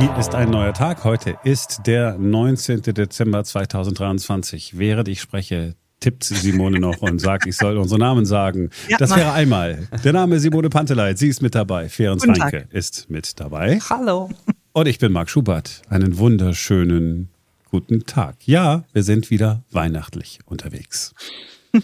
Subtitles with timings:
[0.00, 1.04] Hier ist ein neuer Tag.
[1.04, 2.82] Heute ist der 19.
[2.82, 4.76] Dezember 2023.
[4.76, 8.70] Während ich spreche, tippt Simone noch und sagt, ich soll unsere Namen sagen.
[8.88, 11.18] Ja, das wäre einmal der Name Simone Panteleit.
[11.18, 11.88] Sie ist mit dabei.
[11.88, 13.78] Ferenc Reinke ist mit dabei.
[13.88, 14.30] Hallo.
[14.72, 15.82] Und ich bin Marc Schubert.
[15.88, 17.28] Einen wunderschönen
[17.70, 18.36] guten Tag.
[18.46, 21.14] Ja, wir sind wieder weihnachtlich unterwegs.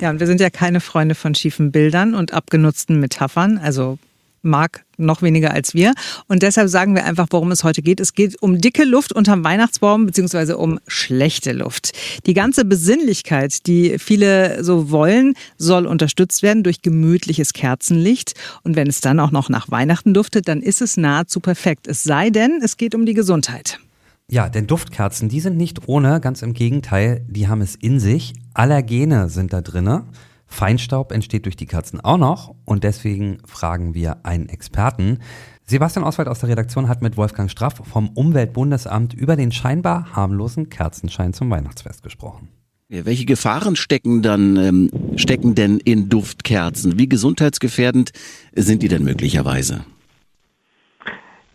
[0.00, 3.58] Ja, und wir sind ja keine Freunde von schiefen Bildern und abgenutzten Metaphern.
[3.58, 3.98] Also
[4.42, 5.92] mag noch weniger als wir.
[6.28, 8.00] Und deshalb sagen wir einfach, worum es heute geht.
[8.00, 11.92] Es geht um dicke Luft unterm Weihnachtsbaum, beziehungsweise um schlechte Luft.
[12.26, 18.34] Die ganze Besinnlichkeit, die viele so wollen, soll unterstützt werden durch gemütliches Kerzenlicht.
[18.62, 21.86] Und wenn es dann auch noch nach Weihnachten duftet, dann ist es nahezu perfekt.
[21.86, 23.80] Es sei denn, es geht um die Gesundheit.
[24.28, 28.34] Ja, denn Duftkerzen, die sind nicht ohne, ganz im Gegenteil, die haben es in sich.
[28.54, 30.04] Allergene sind da drinne.
[30.50, 35.20] Feinstaub entsteht durch die Kerzen auch noch und deswegen fragen wir einen Experten.
[35.64, 40.68] Sebastian Oswald aus der Redaktion hat mit Wolfgang Straff vom Umweltbundesamt über den scheinbar harmlosen
[40.68, 42.48] Kerzenschein zum Weihnachtsfest gesprochen.
[42.88, 46.98] Welche Gefahren stecken dann ähm, stecken denn in Duftkerzen?
[46.98, 48.10] Wie gesundheitsgefährdend
[48.52, 49.84] sind die denn möglicherweise?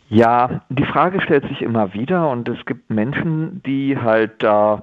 [0.07, 4.81] Ja, die Frage stellt sich immer wieder und es gibt Menschen, die halt da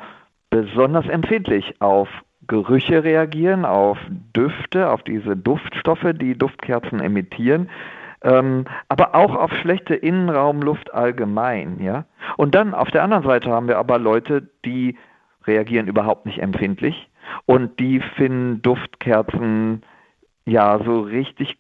[0.50, 2.08] besonders empfindlich auf
[2.46, 3.98] Gerüche reagieren, auf
[4.36, 7.70] Düfte, auf diese Duftstoffe, die Duftkerzen emittieren,
[8.22, 11.80] ähm, aber auch auf schlechte Innenraumluft allgemein.
[11.80, 12.04] Ja?
[12.36, 14.96] Und dann auf der anderen Seite haben wir aber Leute, die
[15.44, 17.08] reagieren überhaupt nicht empfindlich
[17.46, 19.82] und die finden Duftkerzen
[20.44, 21.56] ja so richtig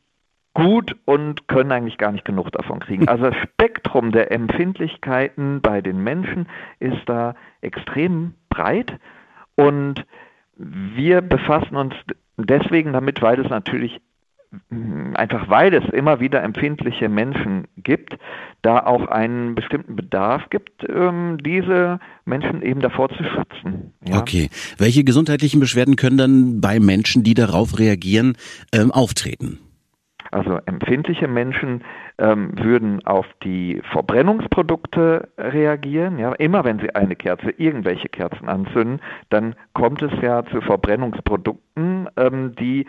[0.54, 3.08] gut und können eigentlich gar nicht genug davon kriegen.
[3.08, 6.46] Also das Spektrum der Empfindlichkeiten bei den Menschen
[6.78, 8.98] ist da extrem breit
[9.56, 10.04] und
[10.56, 11.94] wir befassen uns
[12.36, 14.00] deswegen damit, weil es natürlich
[14.70, 18.18] mm, einfach weil es immer wieder empfindliche Menschen gibt,
[18.62, 23.92] da auch einen bestimmten Bedarf gibt, ähm, diese Menschen eben davor zu schützen.
[24.06, 24.20] Ja.
[24.20, 24.50] Okay.
[24.78, 28.36] Welche gesundheitlichen Beschwerden können dann bei Menschen, die darauf reagieren,
[28.72, 29.58] ähm, auftreten?
[30.32, 31.84] Also empfindliche Menschen
[32.18, 36.18] ähm, würden auf die Verbrennungsprodukte reagieren.
[36.18, 39.00] Ja, immer wenn sie eine Kerze, irgendwelche Kerzen anzünden,
[39.30, 42.86] dann kommt es ja zu Verbrennungsprodukten, ähm, die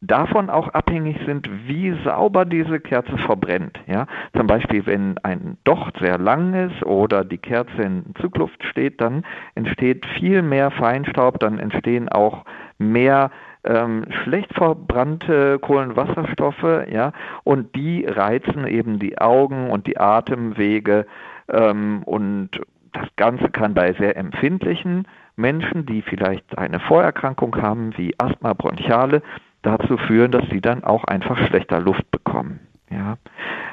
[0.00, 3.78] davon auch abhängig sind, wie sauber diese Kerze verbrennt.
[3.86, 4.06] Ja?
[4.36, 9.24] Zum Beispiel, wenn ein Docht sehr lang ist oder die Kerze in Zugluft steht, dann
[9.54, 12.44] entsteht viel mehr Feinstaub, dann entstehen auch
[12.78, 13.30] mehr
[13.64, 17.12] ähm, schlecht verbrannte Kohlenwasserstoffe, ja,
[17.44, 21.06] und die reizen eben die Augen und die Atemwege
[21.48, 22.50] ähm, und
[22.92, 29.22] das Ganze kann bei sehr empfindlichen Menschen, die vielleicht eine Vorerkrankung haben, wie Asthma bronchiale,
[29.62, 32.60] dazu führen, dass sie dann auch einfach schlechter Luft bekommen.
[32.90, 33.18] Ja.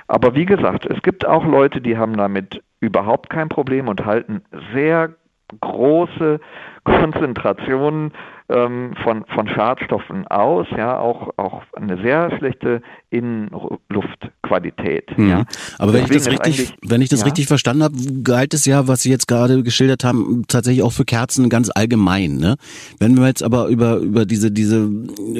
[0.07, 4.43] Aber wie gesagt, es gibt auch Leute, die haben damit überhaupt kein Problem und halten
[4.73, 5.15] sehr
[5.61, 6.39] große
[6.85, 8.13] Konzentrationen
[8.47, 15.17] ähm, von, von Schadstoffen aus, ja, auch, auch eine sehr schlechte Innenluftqualität.
[15.17, 15.29] Mhm.
[15.29, 15.43] Ja.
[15.79, 17.25] Aber wenn ich das richtig, wenn ich das ja.
[17.25, 21.05] richtig verstanden habe, galt es ja, was Sie jetzt gerade geschildert haben, tatsächlich auch für
[21.05, 22.37] Kerzen ganz allgemein.
[22.37, 22.57] Ne?
[22.99, 24.87] Wenn wir jetzt aber über, über diese, diese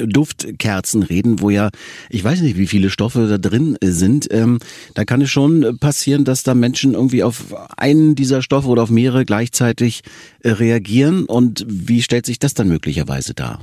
[0.07, 1.69] Duftkerzen reden, wo ja,
[2.09, 4.57] ich weiß nicht, wie viele Stoffe da drin sind, ähm,
[4.95, 8.89] da kann es schon passieren, dass da Menschen irgendwie auf einen dieser Stoffe oder auf
[8.89, 10.01] mehrere gleichzeitig
[10.39, 11.25] äh, reagieren.
[11.35, 13.59] Und wie stellt sich das dann möglich möglicherweise dar?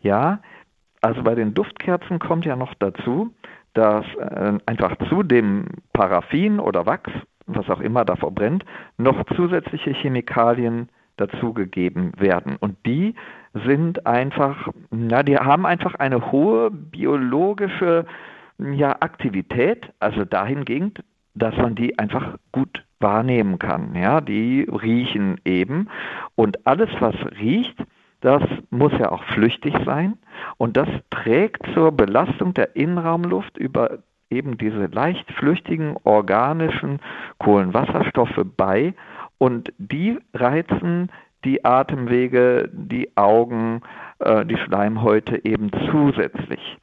[0.00, 0.40] Ja,
[1.00, 3.32] also bei den Duftkerzen kommt ja noch dazu,
[3.72, 7.12] dass äh, einfach zu dem Paraffin oder Wachs,
[7.46, 8.64] was auch immer da verbrennt,
[8.98, 10.88] noch zusätzliche Chemikalien
[11.18, 12.56] dazugegeben werden.
[12.58, 13.14] Und die
[13.64, 18.06] sind einfach, na, die haben einfach eine hohe biologische
[18.58, 20.98] ja, Aktivität, also dahingehend,
[21.36, 23.94] dass man die einfach gut wahrnehmen kann.
[23.94, 25.88] Ja, die riechen eben.
[26.36, 27.76] Und alles, was riecht,
[28.20, 30.14] das muss ja auch flüchtig sein
[30.56, 33.98] und das trägt zur Belastung der Innenraumluft über
[34.30, 37.00] eben diese leicht flüchtigen organischen
[37.38, 38.94] Kohlenwasserstoffe bei
[39.38, 41.10] und die reizen
[41.44, 43.82] die Atemwege, die Augen,
[44.20, 46.78] äh, die Schleimhäute eben zusätzlich.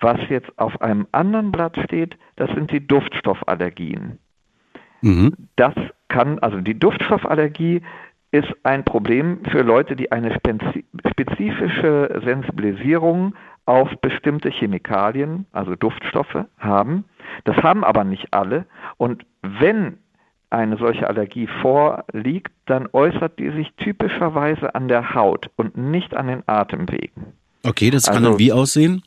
[0.00, 4.18] Was jetzt auf einem anderen Blatt steht, das sind die Duftstoffallergien.
[5.02, 5.34] Mhm.
[5.56, 5.74] Das
[6.08, 7.82] kann, also die Duftstoffallergie
[8.30, 13.34] ist ein Problem für Leute, die eine spezifische Sensibilisierung
[13.66, 17.04] auf bestimmte Chemikalien, also Duftstoffe, haben.
[17.44, 18.66] Das haben aber nicht alle.
[18.96, 19.98] Und wenn
[20.50, 26.28] eine solche Allergie vorliegt, dann äußert die sich typischerweise an der Haut und nicht an
[26.28, 27.32] den Atemwegen.
[27.64, 29.02] Okay, das kann also, dann wie aussehen?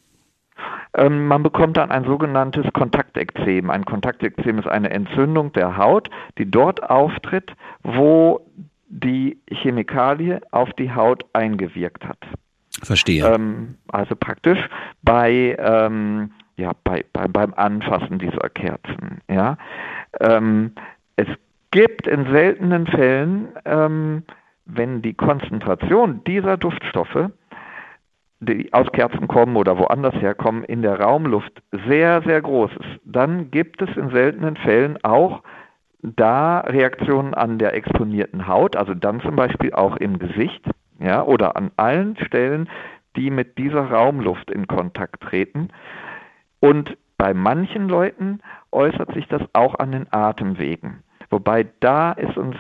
[0.96, 3.70] Ähm, man bekommt dann ein sogenanntes Kontaktekzem.
[3.70, 7.54] Ein Kontaktekzem ist eine Entzündung der Haut, die dort auftritt,
[7.84, 8.42] wo
[8.88, 12.18] die Chemikalie auf die Haut eingewirkt hat.
[12.82, 13.26] Verstehe.
[13.26, 14.60] Ähm, also praktisch
[15.04, 19.22] bei, ähm, ja, bei, bei, beim Anfassen dieser Kerzen.
[19.30, 19.58] Ja.
[20.20, 20.74] Ähm,
[21.16, 21.28] es
[21.72, 24.24] gibt in seltenen Fällen, ähm,
[24.66, 27.30] wenn die Konzentration dieser Duftstoffe
[28.40, 33.52] die aus Kerzen kommen oder woanders herkommen, in der Raumluft sehr, sehr groß ist, dann
[33.52, 35.42] gibt es in seltenen Fällen auch
[36.02, 40.66] da Reaktionen an der exponierten Haut, also dann zum Beispiel auch im Gesicht,
[41.00, 42.70] ja, oder an allen Stellen,
[43.16, 45.70] die mit dieser Raumluft in Kontakt treten.
[46.62, 48.40] Und bei manchen Leuten
[48.72, 51.04] äußert sich das auch an den Atemwegen.
[51.30, 52.56] Wobei da ist uns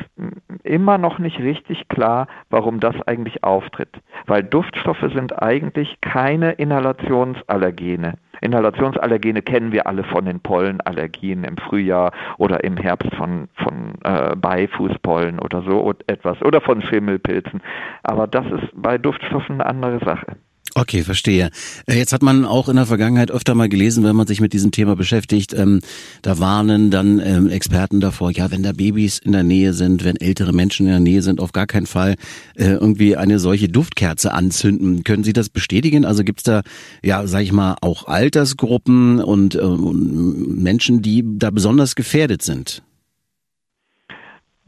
[0.63, 3.99] immer noch nicht richtig klar, warum das eigentlich auftritt.
[4.27, 8.13] Weil Duftstoffe sind eigentlich keine Inhalationsallergene.
[8.41, 14.35] Inhalationsallergene kennen wir alle von den Pollenallergien im Frühjahr oder im Herbst von, von äh,
[14.35, 17.61] Beifußpollen oder so etwas oder von Schimmelpilzen.
[18.03, 20.37] Aber das ist bei Duftstoffen eine andere Sache.
[20.79, 21.49] Okay, verstehe.
[21.87, 24.53] Äh, jetzt hat man auch in der Vergangenheit öfter mal gelesen, wenn man sich mit
[24.53, 25.81] diesem Thema beschäftigt, ähm,
[26.21, 30.15] da warnen dann ähm, Experten davor, ja, wenn da Babys in der Nähe sind, wenn
[30.15, 32.15] ältere Menschen in der Nähe sind, auf gar keinen Fall
[32.55, 35.03] äh, irgendwie eine solche Duftkerze anzünden.
[35.03, 36.05] Können Sie das bestätigen?
[36.05, 36.61] Also gibt's da,
[37.03, 42.83] ja, sag ich mal, auch Altersgruppen und, äh, und Menschen, die da besonders gefährdet sind?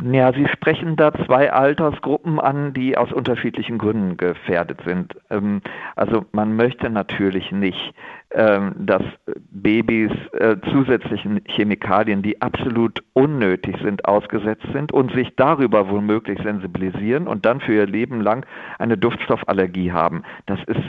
[0.04, 5.16] Ja, Sie sprechen da zwei Altersgruppen an, die aus unterschiedlichen Gründen gefährdet sind.
[5.30, 5.62] Ähm,
[5.96, 7.94] also man möchte natürlich nicht,
[8.32, 9.04] ähm, dass
[9.52, 17.28] Babys äh, zusätzlichen Chemikalien, die absolut unnötig sind, ausgesetzt sind und sich darüber womöglich sensibilisieren
[17.28, 18.46] und dann für ihr Leben lang
[18.80, 20.24] eine Duftstoffallergie haben.
[20.48, 20.82] Das ist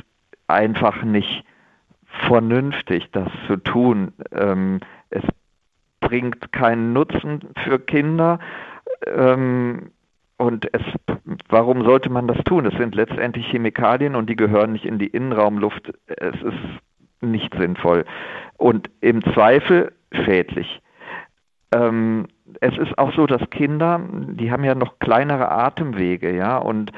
[0.47, 1.45] einfach nicht
[2.27, 4.15] vernünftig, das zu tun.
[4.33, 4.81] Ähm,
[5.11, 5.25] es
[6.01, 8.39] bringt keinen Nutzen für Kinder
[9.07, 9.91] ähm,
[10.39, 10.83] und es,
[11.49, 12.67] warum sollte man das tun?
[12.67, 15.93] Es sind letztendlich Chemikalien und die gehören nicht in die Innenraumluft.
[16.07, 16.59] Es ist
[17.21, 18.05] nicht sinnvoll
[18.57, 20.81] und im Zweifel schädlich.
[21.75, 22.27] Ähm,
[22.61, 26.93] es ist auch so, dass Kinder, die haben ja noch kleinere Atemwege, ja, und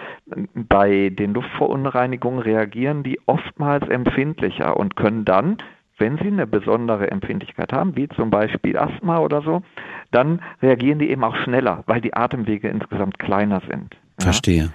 [0.54, 5.58] bei den Luftverunreinigungen reagieren die oftmals empfindlicher und können dann
[5.98, 9.62] wenn sie eine besondere Empfindlichkeit haben, wie zum Beispiel Asthma oder so,
[10.10, 13.94] dann reagieren die eben auch schneller, weil die Atemwege insgesamt kleiner sind.
[14.18, 14.24] Ja?
[14.24, 14.72] Verstehe.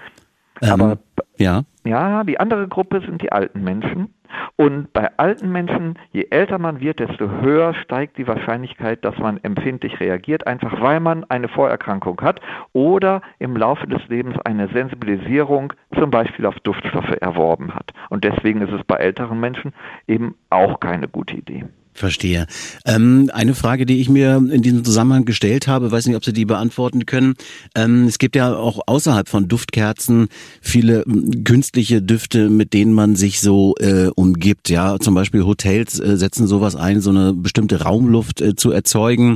[0.61, 0.97] Aber ähm,
[1.37, 1.63] ja.
[1.85, 4.13] ja, die andere Gruppe sind die alten Menschen.
[4.55, 9.39] Und bei alten Menschen, je älter man wird, desto höher steigt die Wahrscheinlichkeit, dass man
[9.43, 12.41] empfindlich reagiert, einfach weil man eine Vorerkrankung hat
[12.73, 17.91] oder im Laufe des Lebens eine Sensibilisierung zum Beispiel auf Duftstoffe erworben hat.
[18.09, 19.73] Und deswegen ist es bei älteren Menschen
[20.07, 21.65] eben auch keine gute Idee.
[21.99, 22.47] Verstehe.
[22.85, 26.31] Ähm, eine Frage, die ich mir in diesem Zusammenhang gestellt habe, weiß nicht, ob Sie
[26.31, 27.35] die beantworten können.
[27.75, 30.29] Ähm, es gibt ja auch außerhalb von Duftkerzen
[30.61, 34.69] viele hm, künstliche Düfte, mit denen man sich so äh, umgibt.
[34.69, 39.35] Ja, zum Beispiel Hotels äh, setzen sowas ein, so eine bestimmte Raumluft äh, zu erzeugen.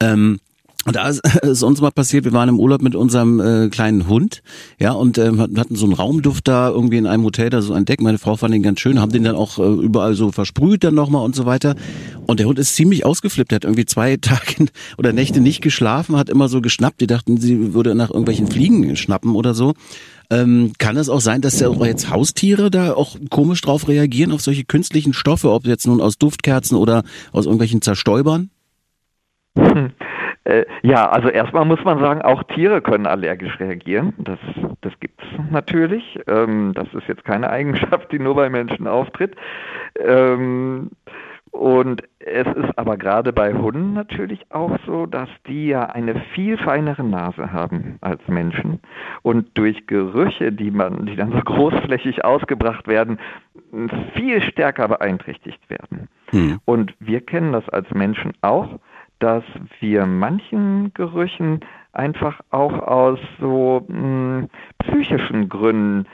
[0.00, 0.40] Ähm,
[0.88, 4.08] und da ist, ist uns mal passiert, wir waren im Urlaub mit unserem äh, kleinen
[4.08, 4.42] Hund,
[4.80, 8.00] ja, und ähm, hatten so einen Raumduft da irgendwie in einem Hotel da so entdeckt.
[8.02, 10.94] Meine Frau fand den ganz schön, haben den dann auch äh, überall so versprüht dann
[10.94, 11.74] nochmal und so weiter.
[12.26, 16.30] Und der Hund ist ziemlich ausgeflippt, hat irgendwie zwei Tage oder Nächte nicht geschlafen, hat
[16.30, 17.02] immer so geschnappt.
[17.02, 19.74] Die dachten, sie würde nach irgendwelchen Fliegen schnappen oder so.
[20.30, 24.32] Ähm, kann es auch sein, dass ja auch jetzt Haustiere da auch komisch drauf reagieren,
[24.32, 27.02] auf solche künstlichen Stoffe, ob jetzt nun aus Duftkerzen oder
[27.32, 28.48] aus irgendwelchen Zerstäubern?
[29.54, 29.90] Hm.
[30.48, 34.14] Äh, ja, also erstmal muss man sagen, auch Tiere können allergisch reagieren.
[34.16, 34.38] Das,
[34.80, 36.18] das gibt es natürlich.
[36.26, 39.36] Ähm, das ist jetzt keine Eigenschaft, die nur bei Menschen auftritt.
[39.98, 40.90] Ähm,
[41.50, 46.56] und es ist aber gerade bei Hunden natürlich auch so, dass die ja eine viel
[46.56, 48.80] feinere Nase haben als Menschen
[49.22, 53.18] und durch Gerüche, die man, die dann so großflächig ausgebracht werden,
[54.14, 56.08] viel stärker beeinträchtigt werden.
[56.30, 56.58] Hm.
[56.64, 58.78] Und wir kennen das als Menschen auch
[59.18, 59.44] dass
[59.80, 61.60] wir manchen Gerüchen
[61.92, 64.48] einfach auch aus so mh, hm,
[64.78, 66.06] psychischen Gründen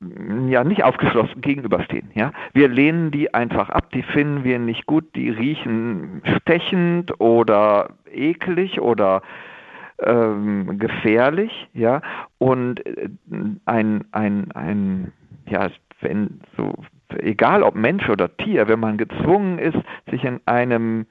[0.00, 2.10] hm, ja nicht aufgeschlossen gegenüberstehen.
[2.14, 7.90] Ja, wir lehnen die einfach ab, die finden wir nicht gut, die riechen stechend oder
[8.12, 9.22] eklig oder
[9.98, 11.68] ähm, gefährlich.
[11.72, 12.02] Ja,
[12.38, 13.08] und äh,
[13.64, 15.12] ein ein ein
[15.48, 16.74] ja wenn so
[17.18, 19.78] egal ob Mensch oder Tier, wenn man gezwungen ist,
[20.10, 21.06] sich in einem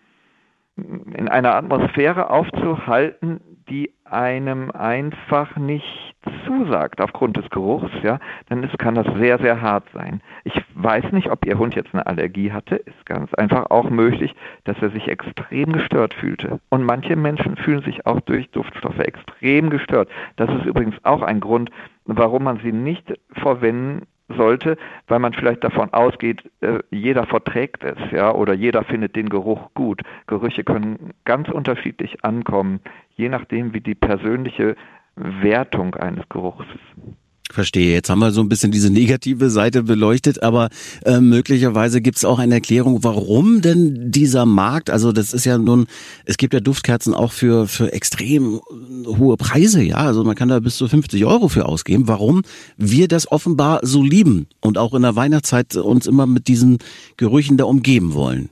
[0.77, 3.39] in einer Atmosphäre aufzuhalten,
[3.69, 6.15] die einem einfach nicht
[6.45, 10.21] zusagt aufgrund des Geruchs, ja, dann ist, kann das sehr, sehr hart sein.
[10.43, 12.75] Ich weiß nicht, ob Ihr Hund jetzt eine Allergie hatte.
[12.75, 16.59] Ist ganz einfach auch möglich, dass er sich extrem gestört fühlte.
[16.69, 20.09] Und manche Menschen fühlen sich auch durch Duftstoffe extrem gestört.
[20.35, 21.71] Das ist übrigens auch ein Grund,
[22.05, 24.77] warum man sie nicht verwenden sollte,
[25.07, 29.73] weil man vielleicht davon ausgeht, äh, jeder verträgt es, ja, oder jeder findet den Geruch
[29.73, 30.01] gut.
[30.27, 32.79] Gerüche können ganz unterschiedlich ankommen,
[33.15, 34.75] je nachdem, wie die persönliche
[35.15, 37.24] Wertung eines Geruchs ist.
[37.51, 37.93] Verstehe.
[37.93, 40.69] Jetzt haben wir so ein bisschen diese negative Seite beleuchtet, aber
[41.05, 45.57] äh, möglicherweise gibt es auch eine Erklärung, warum denn dieser Markt, also das ist ja
[45.57, 45.85] nun,
[46.25, 48.59] es gibt ja Duftkerzen auch für, für extrem
[49.05, 52.41] hohe Preise, ja, also man kann da bis zu 50 Euro für ausgeben, warum
[52.77, 56.79] wir das offenbar so lieben und auch in der Weihnachtszeit uns immer mit diesen
[57.15, 58.49] Gerüchen da umgeben wollen.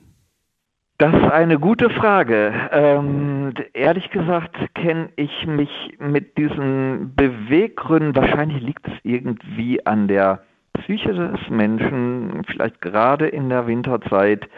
[0.98, 2.52] Das ist eine gute Frage.
[2.70, 10.44] Ähm, ehrlich gesagt kenne ich mich mit diesen Beweggründen, wahrscheinlich liegt es irgendwie an der
[10.74, 14.48] Psyche des Menschen, vielleicht gerade in der Winterzeit,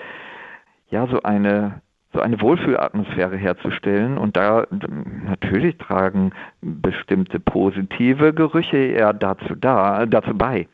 [0.90, 1.80] ja, so eine
[2.12, 4.18] so eine Wohlfühlatmosphäre herzustellen.
[4.18, 10.68] Und da natürlich tragen bestimmte positive Gerüche eher dazu da, dazu bei.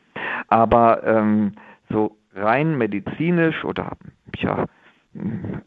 [0.47, 1.53] Aber ähm,
[1.89, 3.91] so rein medizinisch oder
[4.37, 4.65] ja,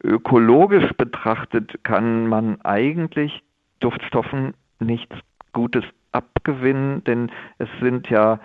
[0.02, 3.42] ökologisch betrachtet kann man eigentlich
[3.80, 5.14] Duftstoffen nichts
[5.52, 8.40] Gutes abgewinnen, denn es sind ja,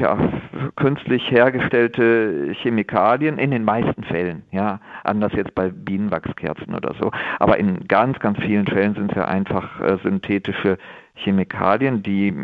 [0.00, 0.18] ja
[0.76, 7.58] künstlich hergestellte Chemikalien in den meisten Fällen, ja, anders jetzt bei Bienenwachskerzen oder so, aber
[7.58, 10.78] in ganz, ganz vielen Fällen sind es ja einfach äh, synthetische
[11.14, 12.34] Chemikalien, die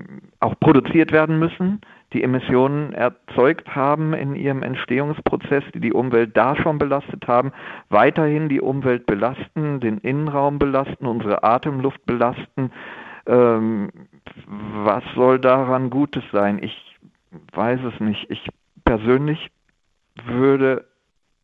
[0.40, 1.80] auch produziert werden müssen,
[2.14, 7.52] die Emissionen erzeugt haben in ihrem Entstehungsprozess, die die Umwelt da schon belastet haben,
[7.90, 12.70] weiterhin die Umwelt belasten, den Innenraum belasten, unsere Atemluft belasten.
[13.26, 13.90] Ähm,
[14.46, 16.62] was soll daran Gutes sein?
[16.62, 16.96] Ich
[17.52, 18.30] weiß es nicht.
[18.30, 18.46] Ich
[18.84, 19.50] persönlich
[20.24, 20.86] würde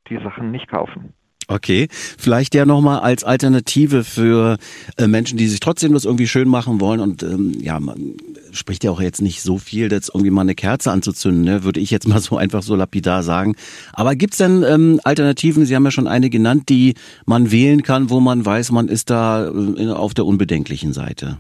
[0.08, 1.14] die Sachen nicht kaufen.
[1.50, 4.57] Okay, vielleicht ja nochmal als Alternative für
[4.97, 8.14] äh, Menschen, die sich trotzdem das irgendwie schön machen wollen und ähm, ja, man
[8.52, 11.64] spricht ja auch jetzt nicht so viel, jetzt irgendwie mal eine Kerze anzuzünden, ne?
[11.64, 13.57] würde ich jetzt mal so einfach so lapidar sagen.
[13.92, 16.95] Aber gibt's denn ähm, Alternativen, Sie haben ja schon eine genannt, die
[17.26, 21.38] man wählen kann, wo man weiß, man ist da äh, auf der unbedenklichen Seite?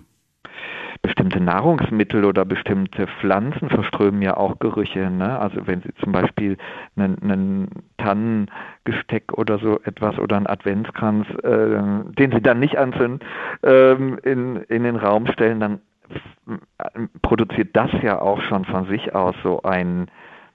[1.02, 5.10] bestimmte Nahrungsmittel oder bestimmte Pflanzen verströmen ja auch Gerüche.
[5.10, 5.38] Ne?
[5.38, 6.58] Also wenn Sie zum Beispiel
[6.96, 8.50] einen, einen
[8.90, 13.20] Tannengesteck oder so etwas oder einen Adventskranz, äh, den Sie dann nicht anzünden,
[13.62, 15.80] äh, in, in den Raum stellen, dann
[17.22, 20.08] produziert das ja auch schon von sich aus so ein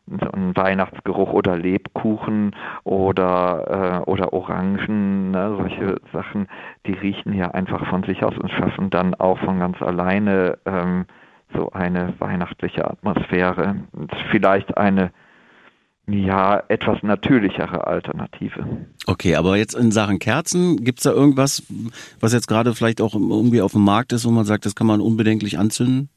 [0.07, 6.47] so ein Weihnachtsgeruch oder Lebkuchen oder, äh, oder Orangen, ne, solche Sachen,
[6.85, 11.05] die riechen ja einfach von sich aus und schaffen dann auch von ganz alleine ähm,
[11.55, 13.77] so eine weihnachtliche Atmosphäre.
[14.29, 15.09] Vielleicht eine
[16.07, 18.65] ja, etwas natürlichere Alternative.
[19.07, 21.63] Okay, aber jetzt in Sachen Kerzen, gibt's da irgendwas,
[22.19, 24.87] was jetzt gerade vielleicht auch irgendwie auf dem Markt ist, wo man sagt, das kann
[24.87, 26.09] man unbedenklich anzünden?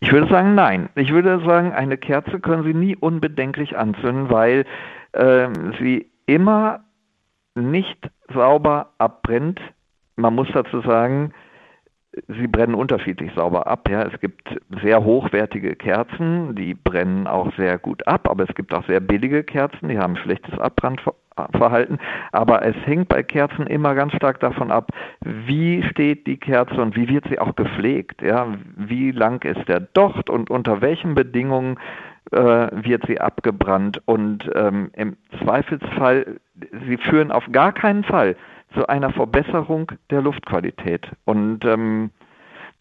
[0.00, 0.88] Ich würde sagen, nein.
[0.96, 4.64] Ich würde sagen, eine Kerze können Sie nie unbedenklich anzünden, weil
[5.12, 5.48] äh,
[5.78, 6.80] sie immer
[7.54, 7.98] nicht
[8.32, 9.60] sauber abbrennt.
[10.16, 11.32] Man muss dazu sagen,
[12.28, 13.88] sie brennen unterschiedlich sauber ab.
[13.88, 14.02] Ja.
[14.02, 18.86] Es gibt sehr hochwertige Kerzen, die brennen auch sehr gut ab, aber es gibt auch
[18.86, 21.98] sehr billige Kerzen, die haben schlechtes Abbrandverhalten.
[22.32, 24.90] Aber es hängt bei Kerzen immer ganz stark davon ab,
[25.20, 28.22] wie steht die Kerze und wie wird sie auch gepflegt.
[28.22, 28.46] Ja.
[28.76, 31.78] Wie lang ist der Docht und unter welchen Bedingungen
[32.32, 34.00] äh, wird sie abgebrannt.
[34.06, 36.40] Und ähm, im Zweifelsfall,
[36.86, 38.36] sie führen auf gar keinen Fall
[38.74, 41.06] zu einer Verbesserung der Luftqualität.
[41.24, 42.10] Und ähm,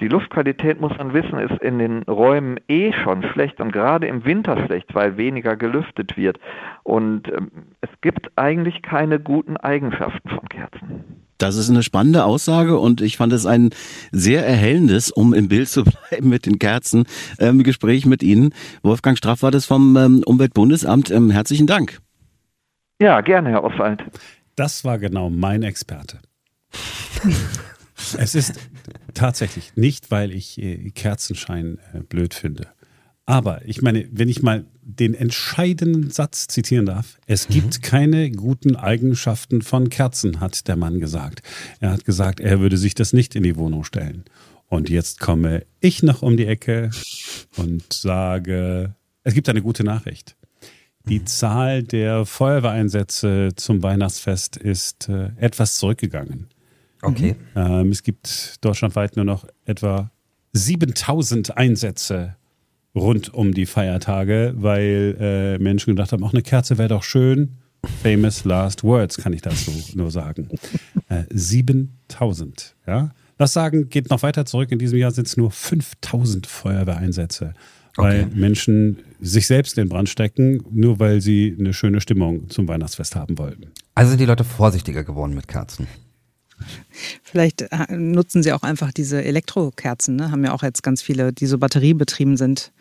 [0.02, 4.26] die Luftqualität, muss man wissen, ist in den Räumen eh schon schlecht und gerade im
[4.26, 6.40] Winter schlecht, weil weniger gelüftet wird.
[6.84, 11.24] Und ähm, es gibt eigentlich keine guten Eigenschaften von Kerzen.
[11.38, 13.70] Das ist eine spannende Aussage und ich fand es ein
[14.12, 17.06] sehr erhellendes, um im Bild zu bleiben mit den Kerzen,
[17.40, 18.54] ähm, Gespräch mit Ihnen.
[18.82, 21.12] Wolfgang Straff war das vom ähm, Umweltbundesamt.
[21.12, 22.00] Ähm, herzlichen Dank.
[23.02, 24.04] Ja, gerne, Herr Oswald.
[24.56, 26.20] Das war genau mein Experte.
[28.18, 28.54] es ist
[29.14, 32.68] tatsächlich nicht, weil ich äh, Kerzenschein äh, blöd finde.
[33.26, 37.54] Aber ich meine, wenn ich mal den entscheidenden Satz zitieren darf, es mhm.
[37.54, 41.42] gibt keine guten Eigenschaften von Kerzen, hat der Mann gesagt.
[41.80, 44.26] Er hat gesagt, er würde sich das nicht in die Wohnung stellen.
[44.68, 46.90] Und jetzt komme ich noch um die Ecke
[47.56, 50.36] und sage, es gibt eine gute Nachricht.
[51.08, 56.48] Die Zahl der Feuerwehreinsätze zum Weihnachtsfest ist äh, etwas zurückgegangen.
[57.02, 57.36] Okay.
[57.56, 60.12] Ähm, es gibt deutschlandweit nur noch etwa
[60.54, 62.36] 7000 Einsätze
[62.96, 67.58] rund um die Feiertage, weil äh, Menschen gedacht haben, auch eine Kerze wäre doch schön.
[68.02, 70.50] Famous last words kann ich dazu nur sagen.
[71.10, 73.12] Äh, 7000, ja.
[73.38, 74.72] Lass sagen, geht noch weiter zurück.
[74.72, 77.54] In diesem Jahr sind es nur 5000 Feuerwehreinsätze,
[77.96, 78.36] weil okay.
[78.36, 83.16] Menschen sich selbst in den Brand stecken, nur weil sie eine schöne Stimmung zum Weihnachtsfest
[83.16, 83.72] haben wollten.
[83.96, 85.88] Also sind die Leute vorsichtiger geworden mit Kerzen.
[87.24, 90.32] Vielleicht äh, nutzen sie auch einfach diese Elektrokerzen, ne?
[90.32, 92.72] haben ja auch jetzt ganz viele, die so batteriebetrieben sind.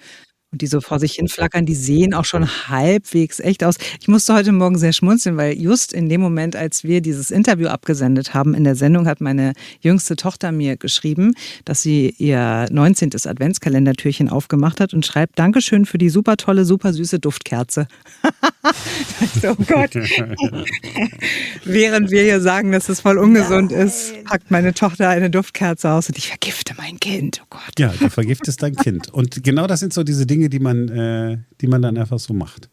[0.53, 3.77] Und die so vor sich hin flackern, die sehen auch schon halbwegs echt aus.
[4.01, 7.69] Ich musste heute Morgen sehr schmunzeln, weil just in dem Moment, als wir dieses Interview
[7.69, 11.33] abgesendet haben, in der Sendung hat meine jüngste Tochter mir geschrieben,
[11.65, 13.13] dass sie ihr 19.
[13.25, 17.89] Adventskalendertürchen aufgemacht hat und schreibt, Dankeschön für die super tolle, super süße Duftkerze.
[19.45, 19.95] oh Gott.
[21.65, 23.87] Während wir hier sagen, dass es voll ungesund Nein.
[23.87, 27.41] ist, packt meine Tochter eine Duftkerze aus und ich vergifte mein Kind.
[27.43, 27.79] Oh Gott.
[27.79, 29.09] Ja, du vergiftest dein Kind.
[29.13, 32.19] Und genau das sind so diese Dinge, Dinge, die man, äh, die man dann einfach
[32.19, 32.69] so macht.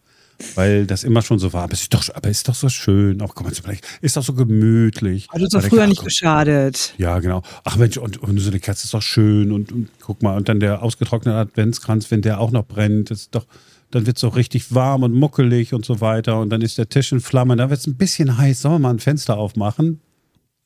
[0.56, 3.22] Weil das immer schon so war, aber es ist doch, aber ist doch so schön,
[3.22, 5.28] auch man vielleicht, ist doch so gemütlich.
[5.28, 6.94] Hat uns doch früher nicht geschadet.
[6.98, 7.44] Ja, genau.
[7.66, 10.48] Ach Mensch, und, und, so eine Kerze ist doch schön und, und guck mal, und
[10.48, 13.48] dann der ausgetrocknete Adventskranz, wenn der auch noch brennt, ist doch,
[13.92, 16.40] dann wird es auch richtig warm und muckelig und so weiter.
[16.40, 18.62] Und dann ist der Tisch in Flammen, dann wird es ein bisschen heiß.
[18.62, 20.00] Sollen wir mal ein Fenster aufmachen?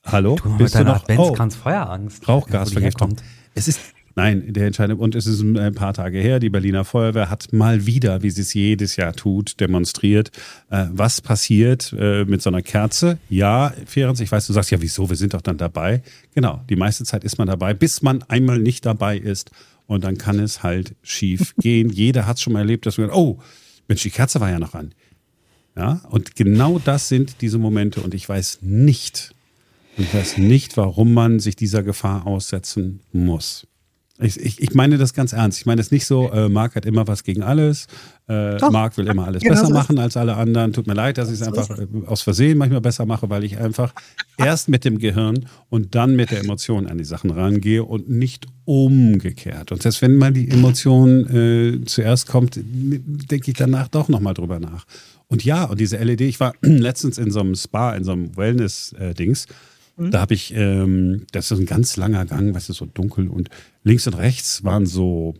[0.05, 0.35] Hallo?
[0.35, 1.01] Du Bist mit du noch?
[1.01, 2.27] Adventskranz oh, Feuerangst.
[2.27, 3.15] Rauchgasvergiftung.
[3.55, 3.79] Es ist
[4.15, 7.87] Nein, der entscheidende, und es ist ein paar Tage her, die Berliner Feuerwehr hat mal
[7.87, 10.29] wieder, wie sie es jedes Jahr tut, demonstriert,
[10.69, 13.17] äh, was passiert äh, mit so einer Kerze.
[13.29, 16.03] Ja, Ferenc, ich weiß, du sagst ja, wieso, wir sind doch dann dabei.
[16.35, 19.49] Genau, die meiste Zeit ist man dabei, bis man einmal nicht dabei ist
[19.87, 21.89] und dann kann es halt schief gehen.
[21.89, 23.39] Jeder hat es schon mal erlebt, dass man, oh,
[23.87, 24.93] Mensch, die Kerze war ja noch an.
[25.75, 29.33] Ja, und genau das sind diese Momente und ich weiß nicht,
[29.97, 33.65] ich weiß nicht, warum man sich dieser Gefahr aussetzen muss.
[34.23, 35.59] Ich, ich, ich, meine das ganz ernst.
[35.59, 37.87] Ich meine das nicht so, äh, Marc hat immer was gegen alles.
[38.27, 40.73] Äh, Marc will immer alles genau besser so machen als alle anderen.
[40.73, 43.57] Tut mir leid, dass ich es einfach äh, aus Versehen manchmal besser mache, weil ich
[43.57, 43.93] einfach
[44.37, 48.47] erst mit dem Gehirn und dann mit der Emotion an die Sachen rangehe und nicht
[48.65, 49.71] umgekehrt.
[49.71, 51.27] Und selbst wenn mal die Emotion
[51.81, 54.85] äh, zuerst kommt, denke ich danach doch nochmal drüber nach.
[55.27, 58.35] Und ja, und diese LED, ich war letztens in so einem Spa, in so einem
[58.37, 59.45] Wellness-Dings.
[59.45, 59.53] Äh,
[59.97, 60.11] Mhm.
[60.11, 63.49] Da habe ich, ähm, das ist ein ganz langer Gang, weißt du, so dunkel und
[63.83, 65.35] links und rechts waren so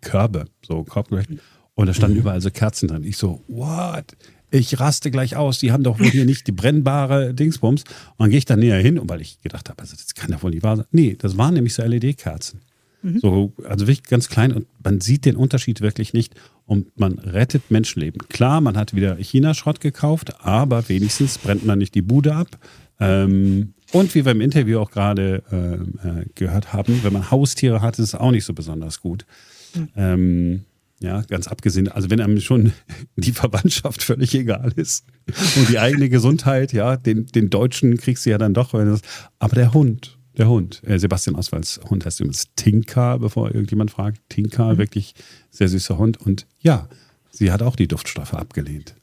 [0.00, 1.30] Körbe, so korbgerecht.
[1.74, 2.20] Und da standen mhm.
[2.20, 3.04] überall so Kerzen drin.
[3.04, 4.16] Ich so, what?
[4.50, 5.58] Ich raste gleich aus.
[5.58, 7.82] Die haben doch wohl hier nicht die brennbare Dingsbums.
[7.82, 10.42] Und dann gehe ich da näher hin, weil ich gedacht habe, also das kann ja
[10.42, 10.86] wohl nicht wahr sein.
[10.90, 12.60] Nee, das waren nämlich so LED-Kerzen.
[13.02, 13.18] Mhm.
[13.18, 16.34] So, also wirklich ganz klein und man sieht den Unterschied wirklich nicht
[16.66, 18.28] und man rettet Menschenleben.
[18.28, 22.58] Klar, man hat wieder China-Schrott gekauft, aber wenigstens brennt man nicht die Bude ab,
[23.02, 25.74] ähm, und wie wir im Interview auch gerade äh,
[26.08, 29.26] äh, gehört haben, wenn man Haustiere hat, ist es auch nicht so besonders gut.
[29.74, 29.88] Mhm.
[29.96, 30.64] Ähm,
[31.00, 32.72] ja, ganz abgesehen, also wenn einem schon
[33.16, 35.04] die Verwandtschaft völlig egal ist
[35.56, 38.72] und die eigene Gesundheit, ja, den, den Deutschen kriegst du ja dann doch.
[38.72, 39.00] Das,
[39.38, 44.20] aber der Hund, der Hund, äh, Sebastian Oswalds Hund heißt übrigens Tinka, bevor irgendjemand fragt.
[44.28, 44.78] Tinka, mhm.
[44.78, 45.14] wirklich
[45.50, 46.18] sehr süßer Hund.
[46.18, 46.88] Und ja,
[47.30, 48.94] sie hat auch die Duftstoffe abgelehnt.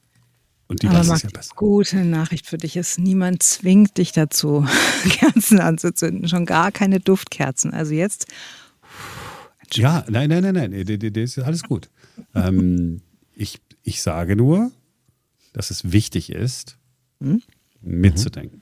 [0.70, 1.56] Und die Aber es ja besser.
[1.56, 4.66] Gute Nachricht für dich ist, niemand zwingt dich dazu,
[5.10, 6.30] Kerzen anzuzünden.
[6.30, 7.74] Schon gar keine Duftkerzen.
[7.74, 8.28] Also jetzt.
[9.74, 11.12] Ja, nein, nein, nein, nein.
[11.14, 11.90] Das ist alles gut.
[12.36, 13.02] ähm,
[13.36, 14.72] ich, ich sage nur,
[15.54, 16.78] dass es wichtig ist,
[17.20, 17.42] hm?
[17.82, 18.62] mitzudenken.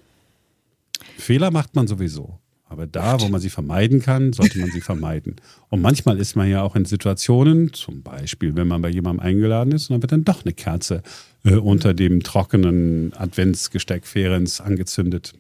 [1.18, 2.40] Fehler macht man sowieso.
[2.70, 5.38] Aber da, wo man sie vermeiden kann, sollte man sie vermeiden.
[5.70, 9.72] Und manchmal ist man ja auch in Situationen, zum Beispiel, wenn man bei jemandem eingeladen
[9.72, 11.02] ist, und dann wird dann doch eine Kerze
[11.46, 15.34] äh, unter dem trockenen Adventsgesteck Ferenz angezündet.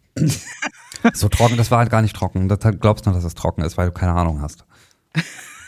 [1.13, 2.47] So trocken, das war halt gar nicht trocken.
[2.47, 4.65] Du glaubst nur, dass es trocken ist, weil du keine Ahnung hast.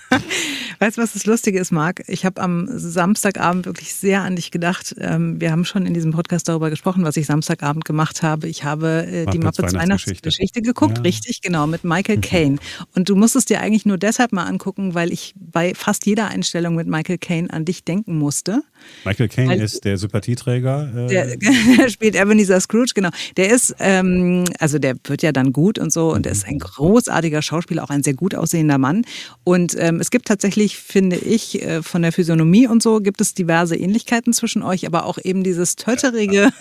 [0.79, 2.03] Weißt du, was das Lustige ist, Marc?
[2.07, 4.95] Ich habe am Samstagabend wirklich sehr an dich gedacht.
[4.99, 8.47] Ähm, wir haben schon in diesem Podcast darüber gesprochen, was ich Samstagabend gemacht habe.
[8.47, 11.03] Ich habe äh, die Muppets Weihnachtsgeschichte geguckt, ja.
[11.03, 12.21] richtig, genau, mit Michael mhm.
[12.21, 12.57] Caine.
[12.95, 16.75] Und du musstest dir eigentlich nur deshalb mal angucken, weil ich bei fast jeder Einstellung
[16.75, 18.63] mit Michael Caine an dich denken musste.
[19.05, 20.91] Michael Caine weil, ist der Sympathieträger.
[20.95, 23.09] Äh der, der, spielt Ebenezer Scrooge, genau.
[23.37, 26.55] Der ist, ähm, also der wird ja dann gut und so und er ist ein
[26.55, 26.59] mhm.
[26.59, 29.03] großartiger Schauspieler, auch ein sehr gut aussehender Mann.
[29.43, 33.33] Und ähm, es gibt tatsächlich finde ich, äh, von der Physiognomie und so gibt es
[33.33, 36.51] diverse Ähnlichkeiten zwischen euch, aber auch eben dieses tötterige.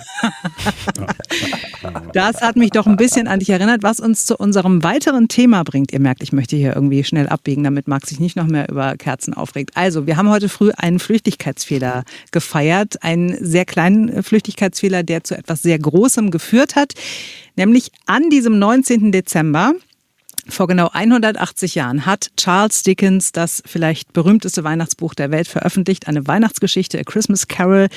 [2.12, 5.62] das hat mich doch ein bisschen an dich erinnert, was uns zu unserem weiteren Thema
[5.62, 5.92] bringt.
[5.92, 8.96] Ihr merkt, ich möchte hier irgendwie schnell abbiegen, damit Max sich nicht noch mehr über
[8.96, 9.70] Kerzen aufregt.
[9.74, 15.62] Also, wir haben heute früh einen Flüchtigkeitsfehler gefeiert, einen sehr kleinen Flüchtigkeitsfehler, der zu etwas
[15.62, 16.94] sehr Großem geführt hat,
[17.56, 19.12] nämlich an diesem 19.
[19.12, 19.74] Dezember
[20.48, 26.26] vor genau 180 Jahren hat Charles Dickens das vielleicht berühmteste Weihnachtsbuch der Welt veröffentlicht, eine
[26.26, 27.88] Weihnachtsgeschichte, A Christmas Carol.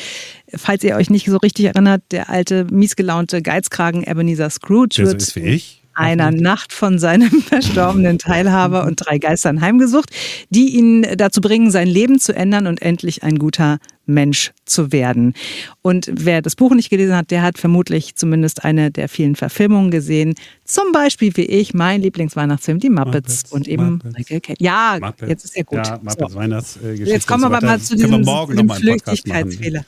[0.56, 5.08] Falls ihr euch nicht so richtig erinnert, der alte, miesgelaunte Geizkragen Ebenezer Scrooge wird der
[5.08, 10.10] so ist wie ich einer Nacht von seinem verstorbenen Teilhaber und drei Geistern heimgesucht,
[10.50, 15.34] die ihn dazu bringen, sein Leben zu ändern und endlich ein guter Mensch zu werden.
[15.82, 19.92] Und wer das Buch nicht gelesen hat, der hat vermutlich zumindest eine der vielen Verfilmungen
[19.92, 20.36] gesehen.
[20.66, 24.58] Zum Beispiel wie ich, mein Lieblingsweihnachtsfilm, die Muppets, Muppets und eben Michael Caine.
[24.60, 25.30] Ja, Muppets.
[25.30, 25.86] jetzt ist ja gut.
[25.86, 26.40] Ja, Muppets so.
[26.40, 27.12] Weihnachtsgeschichte.
[27.12, 29.86] Jetzt kommen wir aber mal zu diesem, diesem Flüchtigkeitsfehler.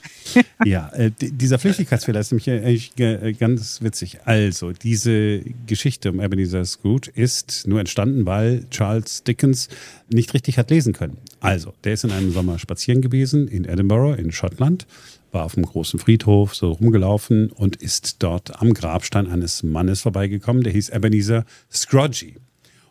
[0.64, 4.18] ja, äh, dieser Flüchtigkeitsfehler ist nämlich eigentlich äh, ganz witzig.
[4.24, 9.68] Also, diese Geschichte um Ebenezer Scrooge ist nur entstanden, weil Charles Dickens
[10.12, 11.16] nicht richtig hat lesen können.
[11.44, 14.86] Also, der ist in einem Sommer spazieren gewesen in Edinburgh in Schottland,
[15.30, 20.62] war auf einem großen Friedhof so rumgelaufen und ist dort am Grabstein eines Mannes vorbeigekommen,
[20.62, 22.36] der hieß Ebenezer Scroggy.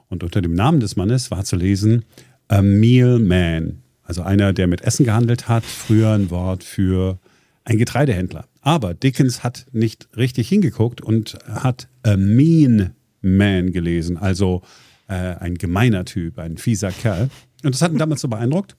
[0.08, 2.06] Und unter dem Namen des Mannes war zu lesen
[2.48, 7.18] A Meal Man, also einer, der mit Essen gehandelt hat, früher ein Wort für
[7.64, 8.46] ein Getreidehändler.
[8.62, 14.62] Aber Dickens hat nicht richtig hingeguckt und hat A Mean Man gelesen, also
[15.08, 17.32] äh, ein gemeiner Typ, ein fieser Kerl.
[17.64, 18.76] Und das hat ihn damals so beeindruckt,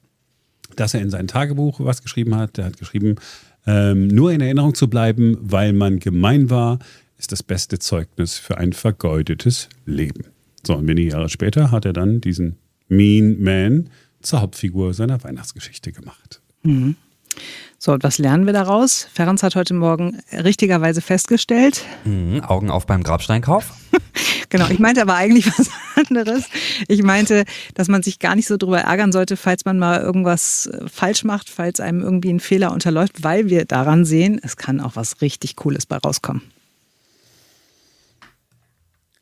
[0.76, 2.58] dass er in sein Tagebuch was geschrieben hat.
[2.58, 3.16] Er hat geschrieben,
[3.66, 6.78] ähm, nur in Erinnerung zu bleiben, weil man gemein war,
[7.18, 10.26] ist das beste Zeugnis für ein vergeudetes Leben.
[10.66, 12.56] So, und wenige Jahre später hat er dann diesen
[12.88, 16.40] Mean Man zur Hauptfigur seiner Weihnachtsgeschichte gemacht.
[16.62, 16.96] Mhm.
[17.78, 19.06] So, und was lernen wir daraus?
[19.12, 21.84] Ferenc hat heute Morgen richtigerweise festgestellt.
[22.04, 23.74] Mhm, Augen auf beim Grabsteinkauf.
[24.48, 26.44] genau, ich meinte aber eigentlich was anderes.
[26.88, 27.44] Ich meinte,
[27.74, 31.24] dass man sich gar nicht so drüber ärgern sollte, falls man mal irgendwas äh, falsch
[31.24, 35.20] macht, falls einem irgendwie ein Fehler unterläuft, weil wir daran sehen, es kann auch was
[35.20, 36.40] richtig Cooles bei rauskommen.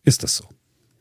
[0.04, 0.44] Ist das so?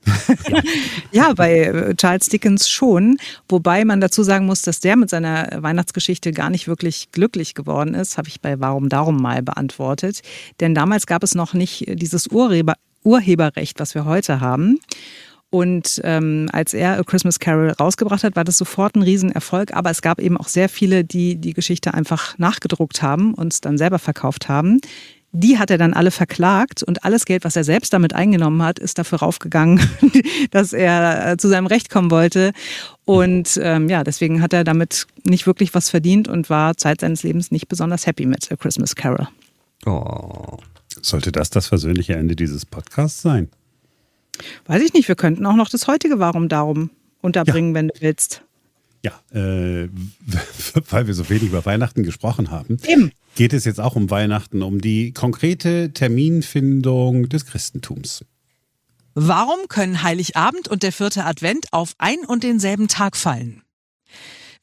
[1.11, 3.17] ja, bei äh, Charles Dickens schon.
[3.47, 7.93] Wobei man dazu sagen muss, dass der mit seiner Weihnachtsgeschichte gar nicht wirklich glücklich geworden
[7.93, 10.21] ist, habe ich bei Warum Darum mal beantwortet.
[10.59, 14.79] Denn damals gab es noch nicht dieses Urheber Urheberrecht, was wir heute haben.
[15.49, 19.73] Und ähm, als er A Christmas Carol rausgebracht hat, war das sofort ein Riesenerfolg.
[19.73, 23.59] Aber es gab eben auch sehr viele, die die Geschichte einfach nachgedruckt haben und es
[23.59, 24.79] dann selber verkauft haben.
[25.33, 28.79] Die hat er dann alle verklagt und alles Geld, was er selbst damit eingenommen hat,
[28.79, 29.79] ist dafür raufgegangen,
[30.51, 32.51] dass er äh, zu seinem Recht kommen wollte.
[33.05, 37.23] Und ähm, ja, deswegen hat er damit nicht wirklich was verdient und war Zeit seines
[37.23, 39.27] Lebens nicht besonders happy mit A Christmas Carol.
[39.85, 40.57] Oh.
[41.01, 43.49] Sollte das das versöhnliche Ende dieses Podcasts sein?
[44.65, 45.07] Weiß ich nicht.
[45.07, 46.89] Wir könnten auch noch das heutige Warum darum
[47.21, 47.75] unterbringen, ja.
[47.75, 48.43] wenn du willst.
[49.03, 49.89] Ja, äh,
[50.89, 53.11] weil wir so wenig über Weihnachten gesprochen haben, Eben.
[53.35, 58.25] Geht es jetzt auch um Weihnachten, um die konkrete Terminfindung des Christentums.
[59.13, 63.61] Warum können Heiligabend und der vierte Advent auf ein und denselben Tag fallen?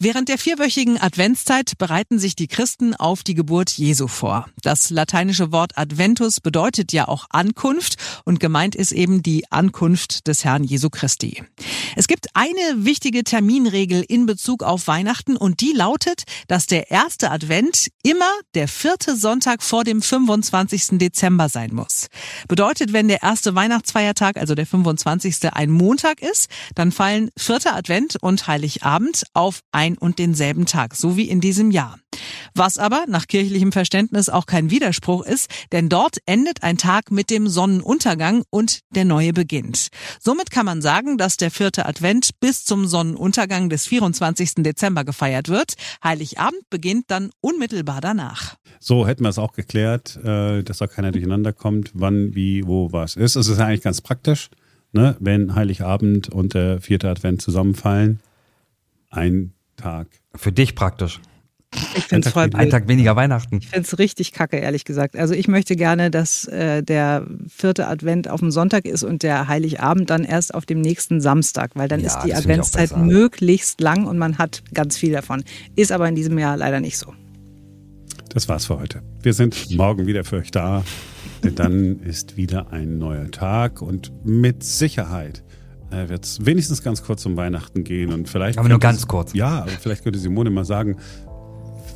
[0.00, 4.48] Während der vierwöchigen Adventszeit bereiten sich die Christen auf die Geburt Jesu vor.
[4.62, 10.44] Das lateinische Wort Adventus bedeutet ja auch Ankunft und gemeint ist eben die Ankunft des
[10.44, 11.42] Herrn Jesu Christi.
[11.96, 17.32] Es gibt eine wichtige Terminregel in Bezug auf Weihnachten und die lautet, dass der erste
[17.32, 20.98] Advent immer der vierte Sonntag vor dem 25.
[20.98, 22.06] Dezember sein muss.
[22.46, 25.52] Bedeutet, wenn der erste Weihnachtsfeiertag, also der 25.
[25.52, 30.94] ein Montag ist, dann fallen vierter Advent und Heiligabend auf ein ein und denselben Tag,
[30.94, 31.98] so wie in diesem Jahr.
[32.54, 37.30] Was aber nach kirchlichem Verständnis auch kein Widerspruch ist, denn dort endet ein Tag mit
[37.30, 39.88] dem Sonnenuntergang und der neue beginnt.
[40.20, 44.56] Somit kann man sagen, dass der vierte Advent bis zum Sonnenuntergang des 24.
[44.56, 45.74] Dezember gefeiert wird.
[46.02, 48.56] Heiligabend beginnt dann unmittelbar danach.
[48.80, 52.92] So hätten wir es auch geklärt, äh, dass da keiner durcheinander kommt, wann, wie, wo,
[52.92, 53.36] was ist.
[53.36, 54.50] Es ist eigentlich ganz praktisch,
[54.92, 55.16] ne?
[55.20, 58.20] wenn Heiligabend und der vierte Advent zusammenfallen.
[59.10, 60.08] Ein Tag.
[60.34, 61.20] Für dich praktisch.
[61.96, 63.58] Ich finde es voll Ein Tag weniger Weihnachten.
[63.58, 65.16] Ich finde es richtig kacke, ehrlich gesagt.
[65.16, 69.48] Also ich möchte gerne, dass äh, der vierte Advent auf dem Sonntag ist und der
[69.48, 74.06] Heiligabend dann erst auf dem nächsten Samstag, weil dann ja, ist die Adventszeit möglichst lang
[74.06, 75.44] und man hat ganz viel davon.
[75.76, 77.12] Ist aber in diesem Jahr leider nicht so.
[78.30, 79.02] Das war's für heute.
[79.22, 80.84] Wir sind morgen wieder für euch da,
[81.44, 85.42] denn dann ist wieder ein neuer Tag und mit Sicherheit
[85.90, 88.58] äh, wird es wenigstens ganz kurz um Weihnachten gehen und vielleicht.
[88.58, 89.32] Aber nur ganz kurz.
[89.34, 90.96] Ja, aber vielleicht könnte Simone mal sagen,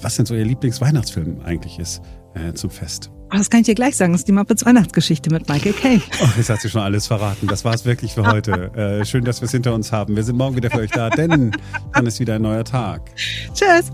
[0.00, 2.02] was denn so ihr Lieblingsweihnachtsfilm eigentlich ist
[2.35, 3.11] äh, zum Fest.
[3.31, 4.12] Das kann ich dir gleich sagen.
[4.12, 6.02] Das ist die Muppets Weihnachtsgeschichte mit Michael Caine.
[6.22, 7.46] Oh, jetzt hat sie schon alles verraten.
[7.46, 8.70] Das war es wirklich für heute.
[8.83, 10.16] Äh, schön, dass wir es hinter uns haben.
[10.16, 11.52] Wir sind morgen wieder für euch da, denn
[11.92, 13.11] dann ist wieder ein neuer Tag.
[13.55, 13.92] Tschüss.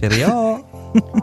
[0.00, 0.64] Cheerio.